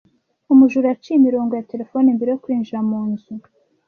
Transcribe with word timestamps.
Umujura 0.53 0.85
yaciye 0.89 1.15
imirongo 1.17 1.51
ya 1.55 1.67
terefone 1.71 2.07
mbere 2.15 2.29
yo 2.31 2.39
kwinjira 2.43 2.79
mu 2.89 2.99
nzu. 3.09 3.33